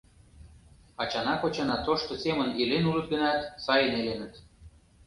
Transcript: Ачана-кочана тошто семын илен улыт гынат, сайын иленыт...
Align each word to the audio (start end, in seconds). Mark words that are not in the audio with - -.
Ачана-кочана 1.01 1.77
тошто 1.85 2.11
семын 2.23 2.49
илен 2.61 2.83
улыт 2.89 3.07
гынат, 3.13 3.41
сайын 3.65 3.93
иленыт... 3.99 4.33